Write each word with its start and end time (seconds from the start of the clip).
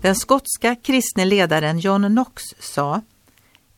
Den 0.00 0.14
skotska 0.16 0.76
kristne 0.82 1.24
ledaren 1.24 1.78
John 1.78 2.04
Knox 2.04 2.42
sa 2.60 3.02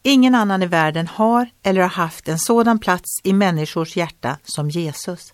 Ingen 0.02 0.34
annan 0.34 0.62
i 0.62 0.66
världen 0.66 1.06
har 1.06 1.50
eller 1.62 1.80
har 1.80 1.88
haft 1.88 2.28
en 2.28 2.38
sådan 2.38 2.78
plats 2.78 3.20
i 3.22 3.32
människors 3.32 3.96
hjärta 3.96 4.36
som 4.44 4.70
Jesus. 4.70 5.32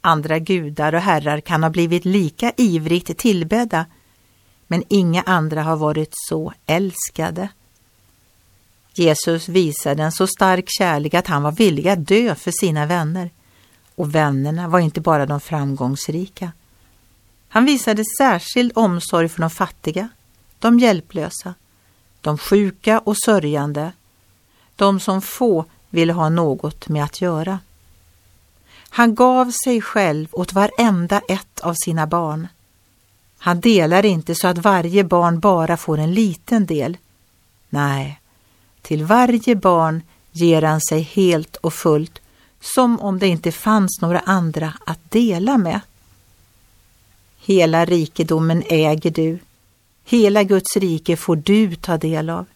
Andra 0.00 0.38
gudar 0.38 0.92
och 0.92 1.00
herrar 1.00 1.40
kan 1.40 1.62
ha 1.62 1.70
blivit 1.70 2.04
lika 2.04 2.52
ivrigt 2.56 3.18
tillbedda, 3.18 3.86
men 4.66 4.82
inga 4.88 5.22
andra 5.22 5.62
har 5.62 5.76
varit 5.76 6.12
så 6.28 6.52
älskade. 6.66 7.48
Jesus 8.94 9.48
visade 9.48 10.02
en 10.02 10.12
så 10.12 10.26
stark 10.26 10.64
kärlek 10.68 11.14
att 11.14 11.26
han 11.26 11.42
var 11.42 11.52
villig 11.52 11.88
att 11.88 12.06
dö 12.06 12.34
för 12.34 12.50
sina 12.50 12.86
vänner. 12.86 13.30
Och 13.94 14.14
vännerna 14.14 14.68
var 14.68 14.80
inte 14.80 15.00
bara 15.00 15.26
de 15.26 15.40
framgångsrika. 15.40 16.52
Han 17.54 17.64
visade 17.64 18.02
särskild 18.18 18.72
omsorg 18.74 19.28
för 19.28 19.40
de 19.40 19.50
fattiga, 19.50 20.08
de 20.58 20.78
hjälplösa, 20.78 21.54
de 22.20 22.38
sjuka 22.38 22.98
och 22.98 23.16
sörjande, 23.24 23.92
de 24.76 25.00
som 25.00 25.22
få 25.22 25.64
ville 25.90 26.12
ha 26.12 26.28
något 26.28 26.88
med 26.88 27.04
att 27.04 27.20
göra. 27.20 27.58
Han 28.88 29.14
gav 29.14 29.52
sig 29.64 29.80
själv 29.80 30.28
åt 30.32 30.52
varenda 30.52 31.20
ett 31.28 31.60
av 31.60 31.74
sina 31.84 32.06
barn. 32.06 32.48
Han 33.38 33.60
delar 33.60 34.04
inte 34.04 34.34
så 34.34 34.48
att 34.48 34.58
varje 34.58 35.04
barn 35.04 35.40
bara 35.40 35.76
får 35.76 35.98
en 35.98 36.14
liten 36.14 36.66
del. 36.66 36.96
Nej, 37.68 38.20
till 38.82 39.04
varje 39.04 39.56
barn 39.56 40.02
ger 40.32 40.62
han 40.62 40.80
sig 40.80 41.00
helt 41.00 41.56
och 41.56 41.74
fullt 41.74 42.20
som 42.60 43.00
om 43.00 43.18
det 43.18 43.28
inte 43.28 43.52
fanns 43.52 43.98
några 44.00 44.20
andra 44.20 44.72
att 44.86 45.10
dela 45.10 45.58
med. 45.58 45.80
Hela 47.46 47.84
rikedomen 47.84 48.62
äger 48.68 49.10
du. 49.10 49.38
Hela 50.04 50.42
Guds 50.42 50.76
rike 50.76 51.16
får 51.16 51.36
du 51.36 51.76
ta 51.76 51.96
del 51.96 52.30
av. 52.30 52.46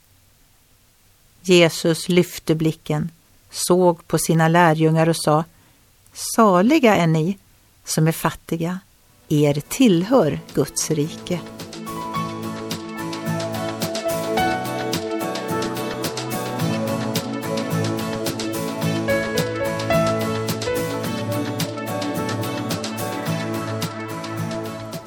Jesus 1.42 2.08
lyfte 2.08 2.54
blicken, 2.54 3.10
såg 3.50 4.06
på 4.06 4.18
sina 4.18 4.48
lärjungar 4.48 5.08
och 5.08 5.16
sa 5.16 5.44
Saliga 6.12 6.96
är 6.96 7.06
ni 7.06 7.38
som 7.84 8.08
är 8.08 8.12
fattiga, 8.12 8.80
er 9.28 9.62
tillhör 9.68 10.40
Guds 10.54 10.90
rike. 10.90 11.40